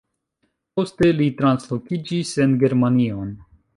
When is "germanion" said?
2.65-3.31